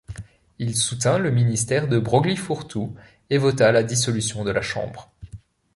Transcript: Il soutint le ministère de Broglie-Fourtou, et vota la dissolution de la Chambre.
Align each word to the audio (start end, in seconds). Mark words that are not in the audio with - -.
Il 0.57 0.75
soutint 0.75 1.19
le 1.19 1.29
ministère 1.29 1.87
de 1.87 1.99
Broglie-Fourtou, 1.99 2.95
et 3.29 3.37
vota 3.37 3.71
la 3.71 3.83
dissolution 3.83 4.43
de 4.43 4.49
la 4.49 4.63
Chambre. 4.63 5.11